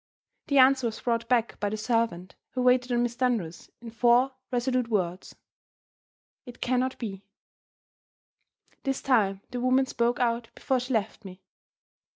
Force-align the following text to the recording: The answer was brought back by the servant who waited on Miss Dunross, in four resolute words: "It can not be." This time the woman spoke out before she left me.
The 0.47 0.57
answer 0.57 0.87
was 0.87 0.99
brought 1.01 1.29
back 1.29 1.59
by 1.59 1.69
the 1.69 1.77
servant 1.77 2.33
who 2.53 2.63
waited 2.63 2.91
on 2.91 3.03
Miss 3.03 3.15
Dunross, 3.15 3.69
in 3.81 3.91
four 3.91 4.31
resolute 4.49 4.87
words: 4.87 5.35
"It 6.47 6.59
can 6.59 6.79
not 6.79 6.97
be." 6.97 7.23
This 8.81 9.03
time 9.03 9.41
the 9.51 9.61
woman 9.61 9.85
spoke 9.85 10.19
out 10.19 10.49
before 10.55 10.79
she 10.79 10.91
left 10.91 11.23
me. 11.23 11.43